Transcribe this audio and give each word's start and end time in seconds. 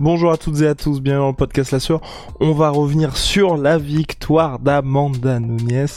Bonjour 0.00 0.32
à 0.32 0.38
toutes 0.38 0.62
et 0.62 0.66
à 0.66 0.74
tous, 0.74 1.02
bienvenue 1.02 1.24
dans 1.24 1.28
le 1.28 1.34
podcast 1.34 1.72
La 1.72 1.78
Sueur. 1.78 2.00
On 2.40 2.52
va 2.52 2.70
revenir 2.70 3.18
sur 3.18 3.58
la 3.58 3.76
victoire 3.76 4.58
d'Amanda 4.58 5.38
Nunes 5.40 5.88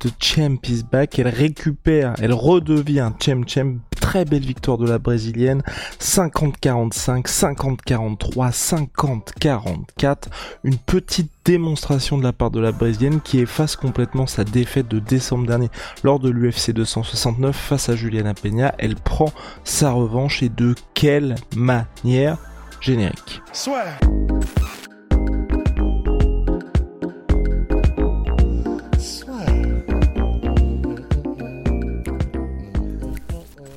de 0.00 0.10
Champ 0.20 0.58
is 0.68 0.84
Back. 0.84 1.18
Elle 1.18 1.26
récupère, 1.26 2.14
elle 2.20 2.34
redevient 2.34 3.10
Champ 3.20 3.42
Champ. 3.48 3.78
Très 4.00 4.24
belle 4.24 4.46
victoire 4.46 4.78
de 4.78 4.86
la 4.86 5.00
brésilienne. 5.00 5.64
50-45, 5.98 7.26
50-43, 7.26 8.86
50-44. 8.96 10.16
Une 10.62 10.76
petite 10.76 11.32
démonstration 11.44 12.16
de 12.16 12.22
la 12.22 12.32
part 12.32 12.52
de 12.52 12.60
la 12.60 12.70
brésilienne 12.70 13.20
qui 13.20 13.40
efface 13.40 13.74
complètement 13.74 14.28
sa 14.28 14.44
défaite 14.44 14.86
de 14.86 15.00
décembre 15.00 15.48
dernier 15.48 15.68
lors 16.04 16.20
de 16.20 16.30
l'UFC 16.30 16.70
269 16.70 17.56
face 17.56 17.88
à 17.88 17.96
Juliana 17.96 18.34
Peña. 18.34 18.72
Elle 18.78 18.94
prend 18.94 19.32
sa 19.64 19.90
revanche 19.90 20.44
et 20.44 20.48
de 20.48 20.76
quelle 20.94 21.34
manière? 21.56 22.38
Générique. 22.80 23.42
Swear. 23.52 23.98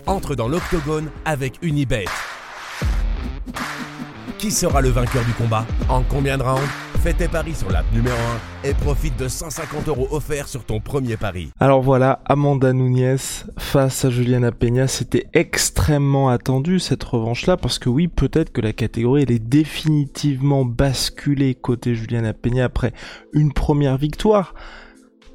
Entre 0.08 0.36
dans 0.36 0.48
l'octogone 0.48 1.10
avec 1.26 1.58
Unibet. 1.62 2.06
Qui 4.38 4.52
sera 4.52 4.82
le 4.82 4.90
vainqueur 4.90 5.24
du 5.24 5.34
combat? 5.34 5.66
En 5.88 6.02
combien 6.04 6.38
de 6.38 6.44
rounds? 6.44 6.81
Fais 7.04 7.14
tes 7.14 7.28
paris 7.28 7.56
sur 7.56 7.72
l'app 7.72 7.92
numéro 7.96 8.16
1 8.64 8.70
et 8.70 8.76
profite 8.76 9.18
de 9.18 9.28
150 9.28 9.88
euros 9.88 10.08
offerts 10.12 10.48
sur 10.48 10.64
ton 10.64 10.80
premier 10.80 11.18
pari. 11.18 11.50
Alors 11.60 11.82
voilà, 11.82 12.22
Amanda 12.26 12.74
Nunes 12.74 13.18
face 13.58 14.06
à 14.06 14.12
Juliana 14.12 14.52
Peña, 14.52 14.88
c'était 14.88 15.26
extrêmement 15.34 16.30
attendu 16.30 16.78
cette 16.78 17.04
revanche-là, 17.04 17.58
parce 17.58 17.80
que 17.80 17.90
oui, 17.90 18.08
peut-être 18.08 18.52
que 18.52 18.62
la 18.62 18.72
catégorie 18.72 19.24
est 19.24 19.40
définitivement 19.40 20.64
basculée 20.64 21.56
côté 21.56 21.96
Juliana 21.96 22.34
Peña 22.34 22.66
après 22.66 22.94
une 23.34 23.52
première 23.52 23.98
victoire. 23.98 24.54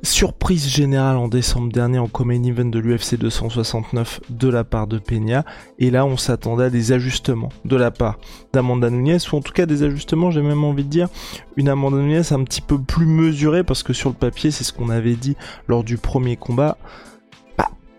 Surprise 0.03 0.69
générale 0.69 1.17
en 1.17 1.27
décembre 1.27 1.73
dernier 1.73 1.99
en 1.99 2.07
common 2.07 2.43
event 2.45 2.67
de 2.67 2.79
l'UFC 2.79 3.17
269 3.17 4.21
de 4.31 4.49
la 4.49 4.63
part 4.63 4.87
de 4.87 4.99
Peña. 4.99 5.45
Et 5.79 5.91
là, 5.91 6.05
on 6.07 6.17
s'attendait 6.17 6.65
à 6.65 6.71
des 6.71 6.93
ajustements 6.93 7.49
de 7.65 7.77
la 7.77 7.91
part 7.91 8.19
d'Amanda 8.53 8.91
Nunes, 8.91 9.19
ou 9.33 9.37
en 9.37 9.41
tout 9.41 9.53
cas 9.53 9.67
des 9.67 9.83
ajustements, 9.83 10.31
j'ai 10.31 10.43
même 10.43 10.65
envie 10.65 10.85
de 10.85 10.91
dire, 10.91 11.09
une 11.57 11.69
Amanda 11.69 11.97
Nunes 11.97 12.23
un 12.31 12.45
petit 12.45 12.61
peu 12.61 12.79
plus 12.79 13.07
mesurée, 13.07 13.65
parce 13.65 13.83
que 13.83 13.93
sur 13.93 14.11
le 14.11 14.15
papier, 14.15 14.51
c'est 14.51 14.65
ce 14.65 14.73
qu'on 14.73 14.91
avait 14.91 15.17
dit 15.17 15.37
lors 15.67 15.83
du 15.83 15.97
premier 15.97 16.37
combat. 16.37 16.79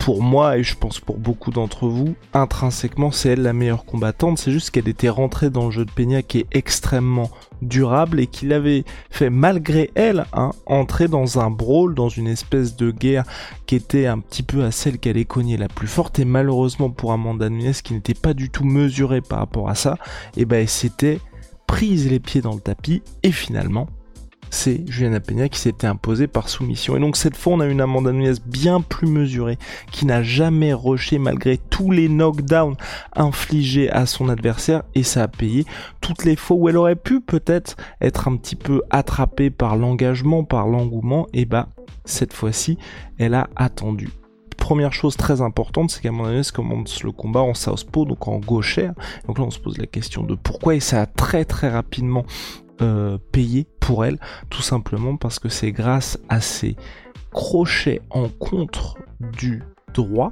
Bah, 0.07 0.13
pour 0.13 0.23
moi, 0.23 0.57
et 0.57 0.63
je 0.63 0.75
pense 0.75 1.01
pour 1.01 1.17
beaucoup 1.17 1.51
d'entre 1.51 1.89
vous, 1.89 2.15
intrinsèquement, 2.33 3.11
c'est 3.11 3.29
elle 3.29 3.41
la 3.41 3.51
meilleure 3.51 3.83
combattante. 3.83 4.37
C'est 4.37 4.53
juste 4.53 4.71
qu'elle 4.71 4.87
était 4.87 5.09
rentrée 5.09 5.49
dans 5.49 5.65
le 5.65 5.71
jeu 5.71 5.83
de 5.83 5.91
Peña 5.91 6.21
qui 6.21 6.39
est 6.39 6.47
extrêmement 6.53 7.29
durable 7.61 8.21
et 8.21 8.27
qu'il 8.27 8.53
avait 8.53 8.85
fait 9.09 9.29
malgré 9.29 9.91
elle 9.95 10.25
hein, 10.31 10.51
entrer 10.65 11.09
dans 11.09 11.39
un 11.39 11.49
brawl, 11.49 11.93
dans 11.93 12.07
une 12.07 12.27
espèce 12.27 12.77
de 12.77 12.89
guerre 12.89 13.25
qui 13.65 13.75
était 13.75 14.05
un 14.05 14.19
petit 14.19 14.43
peu 14.43 14.63
à 14.63 14.71
celle 14.71 14.97
qu'elle 14.97 15.17
est 15.17 15.25
cognée 15.25 15.57
la 15.57 15.67
plus 15.67 15.87
forte 15.87 16.19
et 16.19 16.25
malheureusement 16.25 16.89
pour 16.89 17.11
Amanda 17.11 17.49
Nunes 17.49 17.73
qui 17.73 17.93
n'était 17.93 18.13
pas 18.13 18.33
du 18.33 18.49
tout 18.49 18.63
mesurée 18.63 19.21
par 19.21 19.39
rapport 19.39 19.69
à 19.69 19.75
ça, 19.75 19.97
et 20.37 20.45
ben 20.45 20.61
elle 20.61 20.69
s'était 20.69 21.19
prise 21.65 22.09
les 22.09 22.21
pieds 22.21 22.41
dans 22.41 22.53
le 22.53 22.61
tapis 22.61 23.01
et 23.23 23.31
finalement 23.33 23.87
c'est 24.49 24.83
Juliana 24.87 25.19
Peña 25.19 25.49
qui 25.49 25.59
s'était 25.59 25.87
imposée 25.87 26.27
par 26.27 26.49
soumission. 26.49 26.95
Et 26.95 26.99
donc 26.99 27.17
cette 27.17 27.35
fois, 27.35 27.53
on 27.53 27.59
a 27.59 27.65
une 27.65 27.81
Amanda 27.81 28.11
Nunes 28.11 28.35
bien 28.45 28.81
plus 28.81 29.07
mesurée, 29.07 29.57
qui 29.91 30.05
n'a 30.05 30.23
jamais 30.23 30.73
rushé 30.73 31.19
malgré 31.19 31.57
tous 31.57 31.91
les 31.91 32.09
knockdowns 32.09 32.75
infligés 33.15 33.89
à 33.89 34.05
son 34.05 34.29
adversaire, 34.29 34.83
et 34.95 35.03
ça 35.03 35.23
a 35.23 35.27
payé 35.27 35.65
toutes 36.01 36.25
les 36.25 36.35
fois 36.35 36.57
où 36.57 36.69
elle 36.69 36.77
aurait 36.77 36.95
pu 36.95 37.21
peut-être 37.21 37.75
être 38.01 38.27
un 38.27 38.35
petit 38.37 38.55
peu 38.55 38.81
attrapée 38.89 39.49
par 39.49 39.75
l'engagement, 39.75 40.43
par 40.43 40.67
l'engouement, 40.67 41.27
et 41.33 41.45
bah 41.45 41.69
cette 42.05 42.33
fois-ci, 42.33 42.77
elle 43.17 43.33
a 43.33 43.49
attendu 43.55 44.09
première 44.67 44.91
chose 44.91 45.15
très 45.15 45.39
importante, 45.39 45.91
c'est 45.91 46.01
qu'Amanda 46.01 46.31
Nunes 46.33 46.43
commence 46.53 47.01
le 47.01 47.13
combat 47.13 47.39
en 47.39 47.53
southpaw, 47.53 48.03
donc 48.03 48.27
en 48.27 48.39
gauchère. 48.39 48.93
Donc 49.25 49.39
là, 49.39 49.45
on 49.45 49.49
se 49.49 49.59
pose 49.59 49.77
la 49.77 49.85
question 49.85 50.23
de 50.23 50.35
pourquoi, 50.35 50.75
et 50.75 50.81
ça 50.81 51.03
a 51.03 51.05
très 51.05 51.45
très 51.45 51.69
rapidement 51.69 52.25
euh, 52.81 53.17
payé 53.31 53.65
elle, 54.03 54.19
tout 54.49 54.61
simplement 54.61 55.17
parce 55.17 55.39
que 55.39 55.49
c'est 55.49 55.71
grâce 55.71 56.19
à 56.29 56.41
ses 56.41 56.75
crochets 57.31 58.01
en 58.09 58.29
contre 58.29 58.97
du 59.19 59.63
droit, 59.93 60.31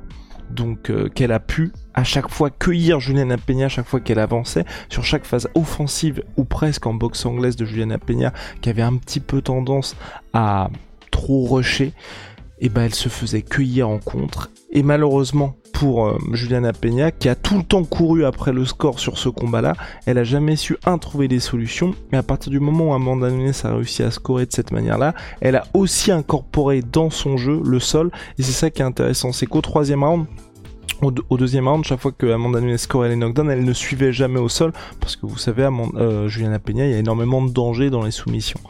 donc 0.49 0.89
euh, 0.89 1.09
qu'elle 1.09 1.31
a 1.31 1.39
pu 1.39 1.71
à 1.93 2.03
chaque 2.03 2.29
fois 2.29 2.49
cueillir 2.49 2.99
Juliana 2.99 3.37
Peña 3.37 3.65
à 3.65 3.69
chaque 3.69 3.87
fois 3.87 3.99
qu'elle 3.99 4.19
avançait 4.19 4.65
sur 4.89 5.03
chaque 5.03 5.25
phase 5.25 5.49
offensive 5.55 6.23
ou 6.37 6.43
presque 6.43 6.85
en 6.85 6.93
boxe 6.93 7.25
anglaise 7.25 7.55
de 7.55 7.65
Juliana 7.65 7.97
Peña 7.97 8.31
qui 8.61 8.69
avait 8.69 8.81
un 8.81 8.95
petit 8.97 9.19
peu 9.19 9.41
tendance 9.41 9.95
à 10.33 10.69
trop 11.11 11.45
rusher 11.45 11.93
et 12.59 12.69
ben 12.69 12.83
elle 12.83 12.95
se 12.95 13.09
faisait 13.09 13.41
cueillir 13.41 13.89
en 13.89 13.99
contre. 13.99 14.49
Et 14.71 14.83
malheureusement 14.83 15.55
pour 15.75 16.07
euh, 16.07 16.17
Juliana 16.31 16.71
Peña 16.71 17.11
qui 17.11 17.27
a 17.27 17.35
tout 17.35 17.57
le 17.57 17.63
temps 17.63 17.83
couru 17.83 18.25
après 18.25 18.53
le 18.53 18.63
score 18.65 18.97
sur 18.97 19.17
ce 19.17 19.27
combat-là, 19.27 19.73
elle 20.05 20.17
a 20.17 20.23
jamais 20.23 20.55
su 20.55 20.77
un 20.85 20.97
trouver 20.97 21.27
des 21.27 21.41
solutions. 21.41 21.93
Mais 22.11 22.17
à 22.17 22.23
partir 22.23 22.49
du 22.49 22.61
moment 22.61 22.91
où 22.91 22.93
Amanda 22.93 23.29
Nunes 23.29 23.51
a 23.63 23.75
réussi 23.75 24.01
à 24.01 24.09
scorer 24.09 24.45
de 24.45 24.53
cette 24.53 24.71
manière-là, 24.71 25.13
elle 25.41 25.57
a 25.57 25.65
aussi 25.73 26.11
incorporé 26.11 26.81
dans 26.81 27.09
son 27.09 27.35
jeu 27.35 27.61
le 27.63 27.79
sol. 27.79 28.09
Et 28.39 28.43
c'est 28.43 28.53
ça 28.53 28.69
qui 28.69 28.81
est 28.81 28.85
intéressant, 28.85 29.33
c'est 29.33 29.45
qu'au 29.45 29.61
troisième 29.61 30.03
round 30.03 30.25
au, 31.01 31.37
deuxième 31.37 31.67
round, 31.67 31.83
chaque 31.83 31.99
fois 31.99 32.13
que 32.13 32.25
Amanda 32.25 32.61
Nunes 32.61 32.77
scorait 32.77 33.09
les 33.09 33.17
knockdowns, 33.17 33.51
elle 33.51 33.65
ne 33.65 33.73
suivait 33.73 34.13
jamais 34.13 34.39
au 34.39 34.47
sol, 34.47 34.71
parce 35.01 35.17
que 35.17 35.25
vous 35.25 35.37
savez, 35.37 35.67
euh, 35.97 36.29
Juliana 36.29 36.57
Peña, 36.57 36.85
il 36.85 36.91
y 36.91 36.93
a 36.93 36.99
énormément 36.99 37.43
de 37.43 37.51
danger 37.51 37.89
dans 37.89 38.01
les 38.01 38.11
soumissions 38.11 38.61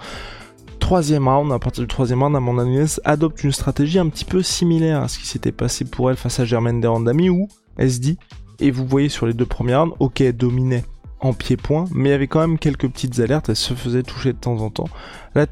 troisième 0.85 1.27
round, 1.27 1.51
à 1.51 1.57
partir 1.57 1.81
du 1.81 1.87
troisième 1.87 2.21
round, 2.21 2.35
Amanda 2.35 2.63
Nunes 2.63 2.85
adopte 3.05 3.43
une 3.43 3.51
stratégie 3.51 3.97
un 3.97 4.07
petit 4.07 4.23
peu 4.23 4.43
similaire 4.43 5.01
à 5.01 5.07
ce 5.07 5.17
qui 5.17 5.25
s'était 5.25 5.51
passé 5.51 5.83
pour 5.83 6.11
elle 6.11 6.15
face 6.15 6.39
à 6.39 6.45
Germaine 6.45 6.79
Derandami 6.79 7.31
où 7.31 7.47
elle 7.75 7.91
se 7.91 7.97
dit, 7.97 8.19
et 8.59 8.69
vous 8.69 8.85
voyez 8.85 9.09
sur 9.09 9.25
les 9.25 9.33
deux 9.33 9.47
premiers 9.47 9.75
rounds, 9.75 9.95
ok, 9.97 10.21
elle 10.21 10.37
dominait 10.37 10.85
en 11.21 11.33
pied-point, 11.33 11.85
mais 11.91 12.09
il 12.09 12.11
y 12.11 12.15
avait 12.15 12.27
quand 12.27 12.39
même 12.39 12.59
quelques 12.59 12.87
petites 12.87 13.19
alertes, 13.19 13.49
elle 13.49 13.55
se 13.55 13.73
faisait 13.73 14.03
toucher 14.03 14.33
de 14.33 14.37
temps 14.37 14.59
en 14.59 14.69
temps. 14.69 14.87
Là, 15.33 15.47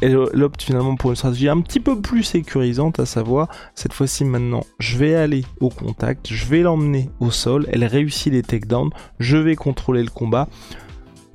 elle 0.00 0.16
opte 0.42 0.62
finalement 0.62 0.96
pour 0.96 1.10
une 1.10 1.16
stratégie 1.16 1.50
un 1.50 1.60
petit 1.60 1.80
peu 1.80 2.00
plus 2.00 2.22
sécurisante, 2.22 2.98
à 2.98 3.04
savoir, 3.04 3.48
cette 3.74 3.92
fois-ci 3.92 4.24
maintenant, 4.24 4.64
je 4.78 4.96
vais 4.96 5.14
aller 5.14 5.44
au 5.60 5.68
contact, 5.68 6.32
je 6.32 6.46
vais 6.46 6.62
l'emmener 6.62 7.10
au 7.20 7.30
sol, 7.30 7.66
elle 7.70 7.84
réussit 7.84 8.32
les 8.32 8.42
takedowns, 8.42 8.88
je 9.18 9.36
vais 9.36 9.54
contrôler 9.54 10.02
le 10.02 10.08
combat 10.08 10.48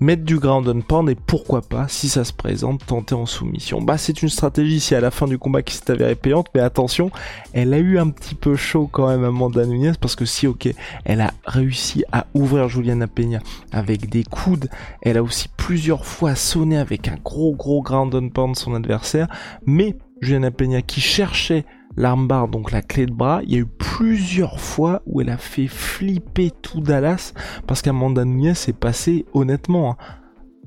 mettre 0.03 0.23
du 0.23 0.37
ground 0.37 0.67
and 0.67 0.81
pound 0.81 1.09
et 1.09 1.15
pourquoi 1.15 1.61
pas, 1.61 1.87
si 1.87 2.09
ça 2.09 2.25
se 2.25 2.33
présente, 2.33 2.85
tenter 2.85 3.15
en 3.15 3.25
soumission. 3.25 3.81
Bah 3.81 3.97
c'est 3.97 4.21
une 4.21 4.29
stratégie 4.29 4.75
ici 4.75 4.95
à 4.95 4.99
la 4.99 5.11
fin 5.11 5.27
du 5.27 5.37
combat 5.37 5.61
qui 5.61 5.75
s'est 5.75 5.89
avérée 5.89 6.15
payante, 6.15 6.47
mais 6.53 6.61
attention, 6.61 7.09
elle 7.53 7.73
a 7.73 7.79
eu 7.79 7.97
un 7.97 8.09
petit 8.09 8.35
peu 8.35 8.55
chaud 8.55 8.89
quand 8.91 9.07
même 9.07 9.23
Amanda 9.23 9.65
Nunes 9.65 9.95
parce 9.99 10.15
que 10.15 10.25
si 10.25 10.45
ok, 10.45 10.69
elle 11.05 11.21
a 11.21 11.31
réussi 11.45 12.03
à 12.11 12.27
ouvrir 12.33 12.67
Juliana 12.67 13.07
Peña 13.07 13.39
avec 13.71 14.09
des 14.09 14.23
coudes, 14.23 14.69
elle 15.01 15.17
a 15.17 15.23
aussi 15.23 15.47
plusieurs 15.55 16.05
fois 16.05 16.35
sonné 16.35 16.77
avec 16.77 17.07
un 17.07 17.15
gros 17.23 17.55
gros 17.55 17.81
ground 17.81 18.13
and 18.13 18.29
pound 18.29 18.57
son 18.57 18.75
adversaire, 18.75 19.27
mais 19.65 19.95
Juliana 20.23 20.51
Peña 20.51 20.81
qui 20.81 21.01
cherchait 21.01 21.65
l'armbar, 21.95 22.47
donc 22.47 22.71
la 22.71 22.81
clé 22.81 23.05
de 23.05 23.13
bras, 23.13 23.41
il 23.43 23.51
y 23.51 23.55
a 23.55 23.59
eu 23.59 23.65
plusieurs 23.65 24.59
fois 24.59 25.01
où 25.05 25.21
elle 25.21 25.29
a 25.29 25.37
fait 25.37 25.67
flipper 25.67 26.51
tout 26.61 26.81
Dallas 26.81 27.33
parce 27.67 27.81
qu'Amanda 27.81 28.25
Nunes 28.25 28.55
est 28.67 28.77
passée 28.77 29.25
honnêtement 29.33 29.91
hein, 29.91 29.97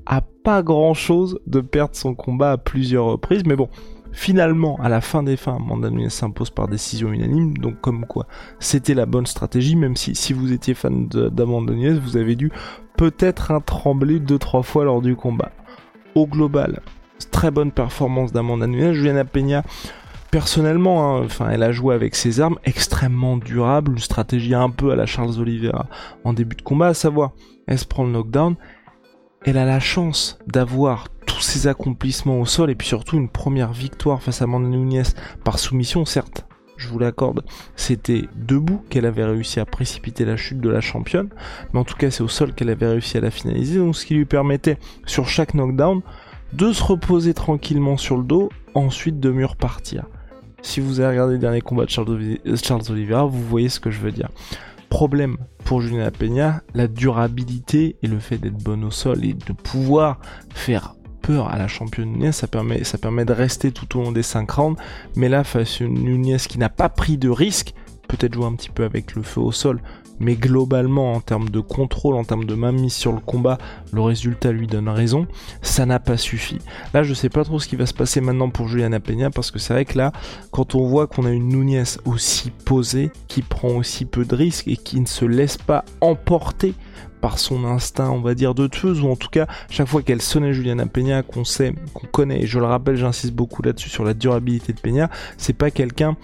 à 0.07 0.21
pas 0.21 0.63
grand 0.63 0.95
chose 0.95 1.41
de 1.47 1.61
perdre 1.61 1.97
son 1.97 2.15
combat 2.15 2.53
à 2.53 2.59
plusieurs 2.59 3.07
reprises, 3.07 3.43
mais 3.45 3.57
bon. 3.57 3.69
Finalement, 4.13 4.79
à 4.81 4.89
la 4.89 5.03
fin 5.03 5.23
des 5.23 5.37
fins, 5.37 5.57
Amanda 5.57 5.91
Nunes 5.91 6.09
s'impose 6.09 6.49
par 6.49 6.69
décision 6.69 7.13
unanime, 7.13 7.59
donc 7.59 7.83
comme 7.83 8.07
quoi 8.07 8.27
c'était 8.61 8.95
la 8.95 9.05
bonne 9.05 9.27
stratégie, 9.27 9.77
même 9.77 9.95
si 9.95 10.15
si 10.15 10.33
vous 10.33 10.53
étiez 10.53 10.73
fan 10.73 11.07
d'Amanda 11.09 11.75
Nunes, 11.75 11.99
vous 11.99 12.17
avez 12.17 12.35
dû 12.35 12.51
peut-être 12.97 13.51
un 13.51 13.61
trembler 13.61 14.19
deux 14.19 14.39
trois 14.39 14.63
fois 14.63 14.85
lors 14.85 15.03
du 15.03 15.17
combat. 15.17 15.51
Au 16.15 16.27
global, 16.27 16.81
très 17.31 17.51
bonne 17.51 17.73
performance 17.73 18.33
d'Amanda 18.33 18.67
Nunes, 18.67 18.93
Juliana 18.93 19.25
Peña 19.25 19.63
personnellement, 20.31 21.17
hein, 21.17 21.23
enfin, 21.25 21.49
elle 21.51 21.63
a 21.63 21.73
joué 21.73 21.95
avec 21.95 22.15
ses 22.15 22.41
armes 22.41 22.59
extrêmement 22.65 23.37
durables, 23.37 23.93
une 23.93 23.99
stratégie 23.99 24.55
un 24.55 24.71
peu 24.71 24.91
à 24.91 24.97
la 24.97 25.07
Charles 25.07 25.39
Oliveira 25.41 25.87
en 26.25 26.33
début 26.33 26.57
de 26.57 26.63
combat, 26.63 26.89
à 26.89 26.95
savoir, 26.95 27.33
elle 27.67 27.79
se 27.79 27.87
prend 27.87 28.05
le 28.05 28.11
knockdown, 28.11 28.57
elle 29.45 29.59
a 29.59 29.65
la 29.65 29.81
chance 29.81 30.39
d'avoir 30.47 31.09
tous 31.27 31.41
ses 31.41 31.69
accomplissements 31.69 32.41
au 32.41 32.45
sol 32.47 32.71
et 32.71 32.75
puis 32.75 32.87
surtout 32.87 33.17
une 33.17 33.29
première 33.29 33.73
victoire 33.73 34.23
face 34.23 34.43
à 34.43 34.45
Amanda 34.45 34.69
Nunes 34.69 35.05
par 35.45 35.59
soumission, 35.59 36.05
certes, 36.05 36.45
je 36.77 36.89
vous 36.89 36.99
l'accorde, 36.99 37.43
c'était 37.75 38.27
debout 38.35 38.83
qu'elle 38.91 39.07
avait 39.07 39.25
réussi 39.25 39.61
à 39.61 39.65
précipiter 39.65 40.27
la 40.27 40.37
chute 40.37 40.61
de 40.61 40.69
la 40.69 40.83
championne, 40.83 41.31
mais 41.73 41.81
en 41.81 41.85
tout 41.85 41.97
cas 41.97 42.11
c'est 42.11 42.23
au 42.23 42.29
sol 42.29 42.53
qu'elle 42.53 42.69
avait 42.69 42.89
réussi 42.89 43.17
à 43.17 43.21
la 43.21 43.31
finaliser, 43.31 43.79
donc 43.79 43.97
ce 43.97 44.05
qui 44.05 44.15
lui 44.15 44.27
permettait 44.27 44.79
sur 45.07 45.29
chaque 45.29 45.55
knockdown 45.55 46.03
de 46.53 46.73
se 46.73 46.83
reposer 46.83 47.35
tranquillement 47.35 47.97
sur 47.97 48.17
le 48.17 48.25
dos, 48.25 48.51
ensuite 48.75 49.21
de 49.21 49.31
mieux 49.31 49.47
repartir. 49.47 50.07
Si 50.63 50.81
vous 50.81 51.01
avez 51.01 51.11
regardé 51.11 51.35
le 51.35 51.39
dernier 51.39 51.61
combat 51.61 51.85
de 51.85 51.91
Charles, 51.91 52.83
Oliveira, 52.91 53.25
vous 53.25 53.43
voyez 53.43 53.69
ce 53.69 53.81
que 53.81 53.91
je 53.91 54.01
veux 54.01 54.13
dire. 54.13 54.31
Problème 54.89 55.37
pour 55.65 55.81
Julien 55.81 56.11
Peña, 56.11 56.63
la 56.75 56.89
durabilité 56.89 57.97
et 58.03 58.07
le 58.07 58.19
fait 58.19 58.39
d'être 58.39 58.63
bonne 58.63 58.85
au 58.85 58.91
sol 58.91 59.25
et 59.25 59.35
de 59.35 59.53
pouvoir 59.53 60.21
faire 60.55 60.95
peur 61.23 61.49
à 61.49 61.59
la 61.59 61.67
championne 61.67 62.31
ça 62.31 62.47
permet, 62.47 62.85
ça 62.85 62.99
permet 62.99 63.25
de 63.25 63.33
rester 63.33 63.73
tout 63.73 63.99
au 63.99 64.03
long 64.03 64.13
des 64.13 64.23
5 64.23 64.49
rounds. 64.51 64.81
Mais 65.17 65.29
là, 65.29 65.45
face 65.45 65.81
à 65.81 65.85
une 65.85 66.05
Nunez 66.05 66.39
qui 66.39 66.59
n'a 66.59 66.69
pas 66.69 66.89
pris 66.89 67.19
de 67.19 67.29
risque, 67.29 67.75
peut-être 68.07 68.35
jouer 68.35 68.47
un 68.47 68.55
petit 68.55 68.71
peu 68.71 68.85
avec 68.85 69.15
le 69.15 69.23
feu 69.23 69.41
au 69.41 69.53
sol, 69.53 69.81
mais 70.19 70.35
globalement 70.35 71.13
en 71.13 71.21
termes 71.21 71.51
de 71.51 71.61
contrôle, 71.61 72.17
en 72.17 72.25
termes 72.25 72.45
de 72.45 72.55
mainmise 72.55 72.95
sur 72.95 73.13
le 73.13 73.21
combat, 73.21 73.59
le 73.93 74.01
résultat 74.01 74.53
lui 74.53 74.67
donne 74.67 74.89
raison, 74.89 75.27
ça 75.63 75.87
n'a 75.87 75.99
pas 75.99 76.17
suffi. 76.17 76.59
Là 76.95 77.03
je 77.03 77.15
sais 77.15 77.29
pas 77.29 77.45
trop 77.45 77.59
ce 77.59 77.69
qui 77.69 77.77
va 77.77 77.87
se 77.87 77.95
passer 77.95 78.21
maintenant 78.21 78.51
pour 78.51 78.69
Juliana 78.69 79.01
Peña 79.01 79.31
parce 79.31 79.51
que 79.51 79.59
c'est 79.59 79.75
vrai 79.75 79.85
que 79.85 79.99
là, 79.99 80.13
quand 80.51 80.75
on 80.75 80.87
voit 80.87 81.07
qu'on 81.07 81.27
a 81.27 81.31
une 81.31 81.49
Nunez 81.49 81.85
aussi 82.05 82.51
posée, 82.51 83.11
qui 83.29 83.43
prend 83.43 83.71
aussi 83.71 84.05
peu 84.05 84.25
de 84.25 84.35
risques 84.35 84.69
et 84.69 84.77
qui 84.77 85.01
ne 85.01 85.07
se 85.07 85.25
laisse 85.25 85.57
pas 85.57 85.85
emporter 86.01 86.75
par 87.21 87.39
son 87.39 87.65
instinct, 87.65 88.11
on 88.11 88.21
va 88.21 88.35
dire, 88.35 88.55
de 88.55 88.67
tueuse, 88.67 89.01
ou 89.01 89.09
en 89.09 89.17
tout 89.17 89.29
cas, 89.29 89.47
chaque 89.71 89.89
fois 89.89 90.03
qu'elle 90.03 90.23
sonnait 90.23 90.53
Juliana 90.53 90.87
Peña, 90.87 91.23
qu'on 91.23 91.45
sait, 91.45 91.75
qu'on 91.95 92.07
connaît, 92.07 92.43
et 92.43 92.47
je 92.47 92.59
le 92.59 92.67
rappelle, 92.67 92.97
j'insiste 92.97 93.33
beaucoup 93.33 93.63
là-dessus 93.63 93.89
sur 93.89 94.05
la 94.05 94.15
durabilité 94.15 94.73
de 94.73 94.81
Peña, 94.81 95.11
c'est 95.37 95.55
pas 95.55 95.71
quelqu'un 95.71 96.17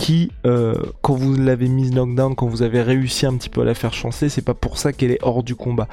qui, 0.00 0.32
euh, 0.46 0.74
quand 1.02 1.12
vous 1.12 1.36
l'avez 1.36 1.68
mise 1.68 1.92
knockdown, 1.92 2.34
quand 2.34 2.46
vous 2.46 2.62
avez 2.62 2.80
réussi 2.80 3.26
un 3.26 3.36
petit 3.36 3.50
peu 3.50 3.60
à 3.60 3.64
la 3.64 3.74
faire 3.74 3.92
chancer, 3.92 4.30
c'est 4.30 4.40
pas 4.40 4.54
pour 4.54 4.78
ça 4.78 4.94
qu'elle 4.94 5.10
est 5.10 5.18
hors 5.20 5.42
du 5.42 5.54
combat. 5.54 5.88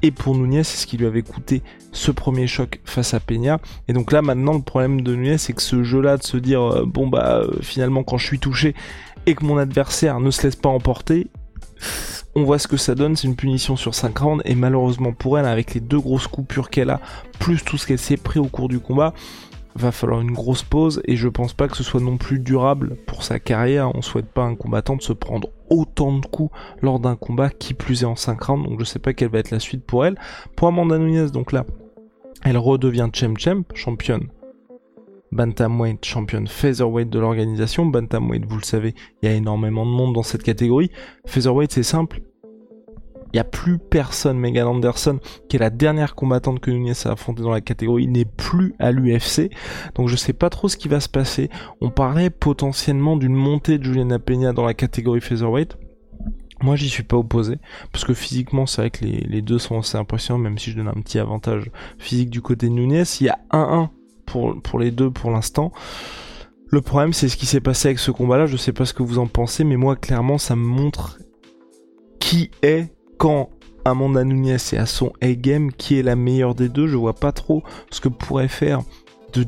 Et 0.00 0.10
pour 0.10 0.34
Nunez, 0.34 0.64
c'est 0.64 0.78
ce 0.78 0.86
qui 0.86 0.96
lui 0.96 1.04
avait 1.04 1.20
coûté 1.20 1.62
ce 1.92 2.10
premier 2.10 2.46
choc 2.46 2.80
face 2.86 3.12
à 3.12 3.20
Peña. 3.20 3.60
Et 3.86 3.92
donc 3.92 4.12
là, 4.12 4.22
maintenant, 4.22 4.54
le 4.54 4.62
problème 4.62 5.02
de 5.02 5.14
Nunez, 5.14 5.36
c'est 5.36 5.52
que 5.52 5.60
ce 5.60 5.82
jeu-là 5.82 6.16
de 6.16 6.22
se 6.22 6.38
dire, 6.38 6.62
euh, 6.62 6.84
bon 6.86 7.06
bah, 7.06 7.42
euh, 7.42 7.58
finalement, 7.60 8.02
quand 8.02 8.16
je 8.16 8.26
suis 8.26 8.38
touché 8.38 8.74
et 9.26 9.34
que 9.34 9.44
mon 9.44 9.58
adversaire 9.58 10.20
ne 10.20 10.30
se 10.30 10.42
laisse 10.42 10.56
pas 10.56 10.70
emporter, 10.70 11.26
on 12.34 12.44
voit 12.44 12.58
ce 12.58 12.66
que 12.66 12.78
ça 12.78 12.94
donne, 12.94 13.14
c'est 13.14 13.28
une 13.28 13.36
punition 13.36 13.76
sur 13.76 13.94
5 13.94 14.16
rounds, 14.16 14.42
et 14.46 14.54
malheureusement 14.54 15.12
pour 15.12 15.38
elle, 15.38 15.44
avec 15.44 15.74
les 15.74 15.80
deux 15.80 16.00
grosses 16.00 16.28
coupures 16.28 16.70
qu'elle 16.70 16.88
a, 16.88 17.00
plus 17.38 17.62
tout 17.62 17.76
ce 17.76 17.86
qu'elle 17.86 17.98
s'est 17.98 18.16
pris 18.16 18.40
au 18.40 18.46
cours 18.46 18.68
du 18.68 18.80
combat, 18.80 19.12
va 19.74 19.92
falloir 19.92 20.20
une 20.20 20.32
grosse 20.32 20.62
pause 20.62 21.00
et 21.04 21.16
je 21.16 21.28
pense 21.28 21.52
pas 21.52 21.68
que 21.68 21.76
ce 21.76 21.82
soit 21.82 22.00
non 22.00 22.16
plus 22.16 22.38
durable 22.38 22.96
pour 23.06 23.22
sa 23.22 23.38
carrière. 23.38 23.94
On 23.94 24.02
souhaite 24.02 24.30
pas 24.30 24.42
un 24.42 24.54
combattant 24.54 24.96
de 24.96 25.02
se 25.02 25.12
prendre 25.12 25.48
autant 25.68 26.18
de 26.18 26.26
coups 26.26 26.54
lors 26.82 27.00
d'un 27.00 27.16
combat 27.16 27.50
qui 27.50 27.74
plus 27.74 28.02
est 28.02 28.06
en 28.06 28.16
5 28.16 28.42
rounds. 28.42 28.68
Donc 28.68 28.80
je 28.80 28.84
sais 28.84 28.98
pas 28.98 29.12
quelle 29.12 29.30
va 29.30 29.38
être 29.38 29.50
la 29.50 29.60
suite 29.60 29.84
pour 29.84 30.04
elle. 30.04 30.18
Pour 30.56 30.68
Amanda 30.68 30.98
Nunes, 30.98 31.28
donc 31.28 31.52
là, 31.52 31.64
elle 32.44 32.58
redevient 32.58 33.08
Champ 33.12 33.34
Champ, 33.36 33.62
championne 33.74 34.28
Bantamweight, 35.32 36.04
championne 36.04 36.48
Featherweight 36.48 37.08
de 37.08 37.18
l'organisation. 37.18 37.86
Bantamweight, 37.86 38.44
vous 38.46 38.56
le 38.56 38.64
savez, 38.64 38.94
il 39.22 39.28
y 39.28 39.32
a 39.32 39.36
énormément 39.36 39.86
de 39.86 39.90
monde 39.90 40.14
dans 40.14 40.24
cette 40.24 40.42
catégorie. 40.42 40.90
Featherweight, 41.26 41.70
c'est 41.70 41.84
simple, 41.84 42.22
il 43.32 43.36
n'y 43.36 43.40
a 43.40 43.44
plus 43.44 43.78
personne. 43.78 44.38
Megan 44.38 44.66
Anderson, 44.66 45.20
qui 45.48 45.56
est 45.56 45.60
la 45.60 45.70
dernière 45.70 46.14
combattante 46.14 46.60
que 46.60 46.70
Nunez 46.70 46.92
a 47.04 47.12
affrontée 47.12 47.42
dans 47.42 47.50
la 47.50 47.60
catégorie, 47.60 48.06
n'est 48.06 48.24
plus 48.24 48.74
à 48.78 48.92
l'UFC. 48.92 49.50
Donc 49.94 50.08
je 50.08 50.16
sais 50.16 50.32
pas 50.32 50.50
trop 50.50 50.68
ce 50.68 50.76
qui 50.76 50.88
va 50.88 51.00
se 51.00 51.08
passer. 51.08 51.50
On 51.80 51.90
parlait 51.90 52.30
potentiellement 52.30 53.16
d'une 53.16 53.34
montée 53.34 53.78
de 53.78 53.84
Juliana 53.84 54.18
Peña 54.18 54.52
dans 54.52 54.64
la 54.64 54.74
catégorie 54.74 55.20
featherweight. 55.20 55.76
Moi, 56.62 56.76
j'y 56.76 56.90
suis 56.90 57.04
pas 57.04 57.16
opposé, 57.16 57.56
parce 57.90 58.04
que 58.04 58.12
physiquement, 58.12 58.66
c'est 58.66 58.82
vrai 58.82 58.90
que 58.90 59.02
les, 59.02 59.40
deux 59.40 59.58
sont 59.58 59.78
assez 59.78 59.96
impressionnants, 59.96 60.40
même 60.40 60.58
si 60.58 60.70
je 60.70 60.76
donne 60.76 60.88
un 60.88 61.00
petit 61.00 61.18
avantage 61.18 61.70
physique 61.98 62.28
du 62.28 62.42
côté 62.42 62.68
de 62.68 62.72
Nunez. 62.72 63.04
Il 63.20 63.28
y 63.28 63.30
a 63.30 63.38
1-1 63.50 63.88
pour, 64.26 64.60
pour 64.60 64.78
les 64.78 64.90
deux 64.90 65.10
pour 65.10 65.30
l'instant. 65.30 65.72
Le 66.66 66.82
problème, 66.82 67.14
c'est 67.14 67.30
ce 67.30 67.38
qui 67.38 67.46
s'est 67.46 67.62
passé 67.62 67.88
avec 67.88 67.98
ce 67.98 68.10
combat-là. 68.10 68.44
Je 68.44 68.58
sais 68.58 68.74
pas 68.74 68.84
ce 68.84 68.92
que 68.92 69.02
vous 69.02 69.18
en 69.18 69.26
pensez, 69.26 69.64
mais 69.64 69.76
moi, 69.76 69.96
clairement, 69.96 70.36
ça 70.36 70.54
me 70.54 70.62
montre 70.62 71.18
qui 72.18 72.50
est 72.62 72.92
quand 73.20 73.50
Amanda 73.84 74.24
Nunes 74.24 74.46
est 74.46 74.78
à 74.78 74.86
son 74.86 75.12
A-game, 75.20 75.72
qui 75.72 75.98
est 75.98 76.02
la 76.02 76.16
meilleure 76.16 76.54
des 76.54 76.70
deux, 76.70 76.86
je 76.86 76.96
vois 76.96 77.12
pas 77.12 77.32
trop 77.32 77.62
ce 77.90 78.00
que 78.00 78.08
pourrait 78.08 78.48
faire 78.48 78.80
de 79.34 79.44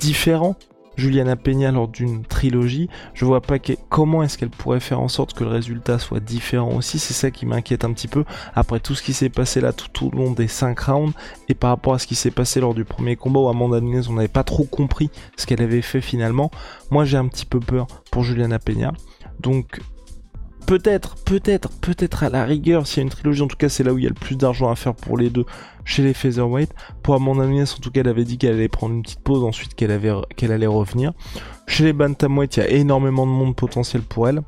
différent 0.00 0.56
Juliana 0.96 1.36
Peña 1.36 1.70
lors 1.70 1.86
d'une 1.86 2.24
trilogie. 2.24 2.88
Je 3.12 3.26
vois 3.26 3.42
pas 3.42 3.58
comment 3.90 4.22
est-ce 4.22 4.38
qu'elle 4.38 4.48
pourrait 4.48 4.80
faire 4.80 5.00
en 5.00 5.08
sorte 5.08 5.34
que 5.34 5.44
le 5.44 5.50
résultat 5.50 5.98
soit 5.98 6.20
différent 6.20 6.74
aussi. 6.74 6.98
C'est 6.98 7.12
ça 7.12 7.30
qui 7.30 7.44
m'inquiète 7.44 7.84
un 7.84 7.92
petit 7.92 8.08
peu 8.08 8.24
après 8.54 8.80
tout 8.80 8.94
ce 8.94 9.02
qui 9.02 9.12
s'est 9.12 9.28
passé 9.28 9.60
là 9.60 9.74
tout 9.74 10.06
au 10.06 10.10
long 10.16 10.30
des 10.30 10.48
5 10.48 10.78
rounds 10.80 11.14
et 11.50 11.54
par 11.54 11.68
rapport 11.68 11.92
à 11.92 11.98
ce 11.98 12.06
qui 12.06 12.14
s'est 12.14 12.30
passé 12.30 12.58
lors 12.60 12.72
du 12.72 12.86
premier 12.86 13.16
combat 13.16 13.40
où 13.40 13.48
Amanda 13.50 13.82
Nunes 13.82 14.04
on 14.08 14.14
n'avait 14.14 14.28
pas 14.28 14.44
trop 14.44 14.64
compris 14.64 15.10
ce 15.36 15.44
qu'elle 15.44 15.60
avait 15.60 15.82
fait 15.82 16.00
finalement. 16.00 16.50
Moi 16.90 17.04
j'ai 17.04 17.18
un 17.18 17.28
petit 17.28 17.44
peu 17.44 17.60
peur 17.60 17.86
pour 18.10 18.22
Juliana 18.22 18.58
Peña. 18.58 18.94
Donc 19.40 19.78
peut-être, 20.70 21.16
peut-être, 21.24 21.68
peut-être 21.80 22.22
à 22.22 22.28
la 22.28 22.44
rigueur, 22.44 22.86
s'il 22.86 22.98
y 22.98 23.00
a 23.00 23.02
une 23.02 23.10
trilogie, 23.10 23.42
en 23.42 23.48
tout 23.48 23.56
cas 23.56 23.68
c'est 23.68 23.82
là 23.82 23.92
où 23.92 23.98
il 23.98 24.04
y 24.04 24.06
a 24.06 24.10
le 24.10 24.14
plus 24.14 24.36
d'argent 24.36 24.70
à 24.70 24.76
faire 24.76 24.94
pour 24.94 25.18
les 25.18 25.28
deux, 25.28 25.44
chez 25.84 26.04
les 26.04 26.14
Featherweight. 26.14 26.72
Pour 27.02 27.16
Amanda 27.16 27.44
Nunes, 27.44 27.66
en 27.76 27.80
tout 27.80 27.90
cas, 27.90 28.02
elle 28.02 28.08
avait 28.08 28.22
dit 28.22 28.38
qu'elle 28.38 28.54
allait 28.54 28.68
prendre 28.68 28.94
une 28.94 29.02
petite 29.02 29.18
pause, 29.18 29.42
ensuite 29.42 29.74
qu'elle 29.74 29.90
allait 29.90 30.66
revenir. 30.68 31.12
Chez 31.66 31.82
les 31.82 31.92
Bantamweight, 31.92 32.56
il 32.56 32.60
y 32.60 32.62
a 32.62 32.68
énormément 32.68 33.26
de 33.26 33.32
monde 33.32 33.56
potentiel 33.56 34.02
pour 34.02 34.28
elle. 34.28 34.42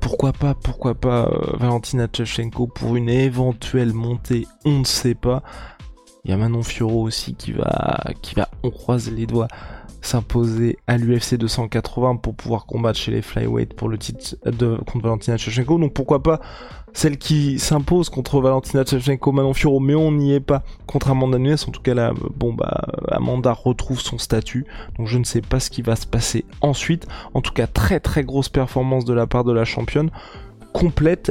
Pourquoi 0.00 0.32
pas, 0.32 0.54
pourquoi 0.54 0.94
pas 0.94 1.26
euh, 1.26 1.56
Valentina 1.58 2.06
Tchechenko 2.06 2.68
pour 2.68 2.96
une 2.96 3.10
éventuelle 3.10 3.92
montée, 3.92 4.46
on 4.64 4.78
ne 4.78 4.84
sait 4.84 5.14
pas. 5.14 5.42
Il 6.24 6.30
y 6.30 6.34
a 6.34 6.36
Manon 6.36 6.62
Fioro 6.62 7.02
aussi 7.02 7.34
qui 7.34 7.52
va, 7.52 8.04
qui 8.22 8.34
va, 8.34 8.48
on 8.62 8.70
croise 8.70 9.10
les 9.10 9.26
doigts, 9.26 9.48
s'imposer 10.00 10.78
à 10.86 10.96
l'UFC 10.96 11.36
280 11.36 12.16
pour 12.16 12.34
pouvoir 12.34 12.66
combattre 12.66 12.98
chez 12.98 13.10
les 13.10 13.22
flyweight 13.22 13.74
pour 13.74 13.88
le 13.88 13.98
titre 13.98 14.36
de 14.44 14.76
contre 14.86 15.04
Valentina 15.04 15.36
Shevchenko. 15.36 15.78
Donc 15.78 15.92
pourquoi 15.92 16.22
pas 16.22 16.40
celle 16.92 17.18
qui 17.18 17.58
s'impose 17.58 18.08
contre 18.08 18.40
Valentina 18.40 18.84
Shevchenko, 18.84 19.32
Manon 19.32 19.54
Fiorot, 19.54 19.80
mais 19.80 19.94
on 19.94 20.12
n'y 20.12 20.32
est 20.32 20.40
pas 20.40 20.62
contre 20.86 21.10
Amanda 21.10 21.38
Nunes. 21.38 21.56
En 21.66 21.70
tout 21.70 21.82
cas 21.82 22.12
bon 22.34 22.52
bah 22.52 22.86
Amanda 23.10 23.52
retrouve 23.52 24.00
son 24.00 24.18
statut. 24.18 24.66
Donc 24.98 25.06
je 25.06 25.18
ne 25.18 25.24
sais 25.24 25.40
pas 25.40 25.60
ce 25.60 25.70
qui 25.70 25.82
va 25.82 25.96
se 25.96 26.06
passer 26.06 26.44
ensuite. 26.60 27.06
En 27.34 27.40
tout 27.40 27.52
cas 27.52 27.66
très 27.66 28.00
très 28.00 28.24
grosse 28.24 28.48
performance 28.48 29.04
de 29.04 29.14
la 29.14 29.26
part 29.26 29.44
de 29.44 29.52
la 29.52 29.64
championne 29.64 30.10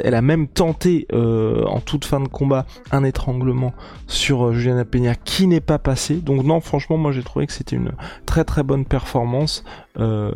Elle 0.04 0.14
a 0.14 0.22
même 0.22 0.46
tenté 0.46 1.06
euh, 1.12 1.64
en 1.64 1.80
toute 1.80 2.04
fin 2.04 2.20
de 2.20 2.28
combat 2.28 2.66
un 2.90 3.04
étranglement 3.04 3.72
sur 4.06 4.48
euh, 4.48 4.52
Juliana 4.52 4.84
Peña 4.84 5.14
qui 5.14 5.46
n'est 5.46 5.60
pas 5.60 5.78
passé. 5.78 6.16
Donc 6.16 6.44
non, 6.44 6.60
franchement, 6.60 6.96
moi 6.96 7.12
j'ai 7.12 7.22
trouvé 7.22 7.46
que 7.46 7.52
c'était 7.52 7.76
une 7.76 7.92
très 8.26 8.44
très 8.44 8.62
bonne 8.62 8.84
performance. 8.84 9.64
Euh, 9.98 10.32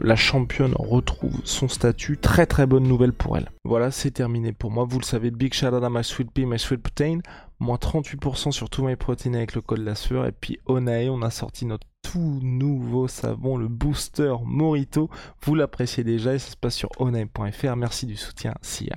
la 0.00 0.16
championne 0.16 0.74
retrouve 0.78 1.40
son 1.44 1.68
statut. 1.68 2.16
Très 2.16 2.46
très 2.46 2.66
bonne 2.66 2.84
nouvelle 2.84 3.12
pour 3.12 3.36
elle. 3.36 3.50
Voilà, 3.64 3.90
c'est 3.90 4.10
terminé 4.10 4.52
pour 4.52 4.70
moi. 4.70 4.86
Vous 4.88 4.98
le 4.98 5.04
savez, 5.04 5.30
big 5.30 5.52
shout 5.52 5.66
out 5.66 5.82
à 5.82 5.90
my 5.90 6.02
sweet 6.02 6.30
pea, 6.30 6.46
my 6.46 6.58
sweet 6.58 6.82
protein. 6.82 7.18
Moins 7.58 7.76
38% 7.76 8.52
sur 8.52 8.68
tous 8.68 8.84
mes 8.84 8.96
protéines 8.96 9.36
avec 9.36 9.54
le 9.54 9.60
code 9.60 9.80
la 9.80 9.94
sueur. 9.94 10.26
Et 10.26 10.32
puis 10.32 10.60
Onae, 10.66 11.08
on 11.10 11.22
a 11.22 11.30
sorti 11.30 11.66
notre 11.66 11.86
tout 12.12 12.38
nouveau 12.42 13.08
savon, 13.08 13.56
le 13.56 13.68
Booster 13.68 14.34
Morito. 14.44 15.10
Vous 15.42 15.54
l'appréciez 15.54 16.04
déjà 16.04 16.34
et 16.34 16.38
ça 16.38 16.50
se 16.50 16.56
passe 16.56 16.76
sur 16.76 16.88
onaim.fr. 16.98 17.76
Merci 17.76 18.06
du 18.06 18.16
soutien, 18.16 18.54
SIA. 18.62 18.96